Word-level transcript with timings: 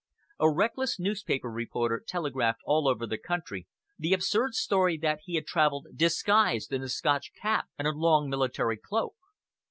A 0.39 0.51
reckless 0.51 0.97
newspaper 0.99 1.47
reporter 1.51 2.01
telegraphed 2.07 2.61
all 2.65 2.87
over 2.87 3.05
the 3.05 3.19
country 3.19 3.67
the 3.99 4.13
absurd 4.13 4.55
story 4.55 4.97
that 4.97 5.19
he 5.25 5.35
had 5.35 5.45
traveled 5.45 5.89
disguised 5.95 6.73
in 6.73 6.81
a 6.81 6.89
Scotch 6.89 7.31
cap 7.39 7.65
and 7.77 7.87
a 7.87 7.91
long 7.93 8.27
military 8.27 8.77
cloak. 8.77 9.13